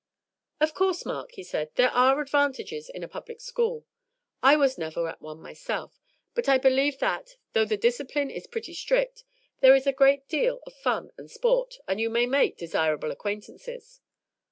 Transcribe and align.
"Of 0.59 0.73
course, 0.73 1.05
Mark," 1.05 1.33
he 1.33 1.43
said, 1.43 1.75
"there 1.75 1.91
are 1.91 2.19
advantages 2.21 2.89
in 2.89 3.03
a 3.03 3.07
public 3.07 3.39
school. 3.39 3.85
I 4.41 4.55
was 4.55 4.75
never 4.75 5.07
at 5.07 5.21
one 5.21 5.39
myself, 5.39 5.99
but 6.33 6.49
I 6.49 6.57
believe 6.57 6.97
that, 6.97 7.35
though 7.53 7.65
the 7.65 7.77
discipline 7.77 8.31
is 8.31 8.47
pretty 8.47 8.73
strict, 8.73 9.23
there 9.59 9.75
is 9.75 9.85
a 9.85 9.93
great 9.93 10.27
deal 10.27 10.59
of 10.65 10.73
fun 10.73 11.11
and 11.19 11.29
sport, 11.29 11.75
and 11.87 12.01
you 12.01 12.09
may 12.09 12.25
make 12.25 12.57
desirable 12.57 13.11
acquaintances. 13.11 14.01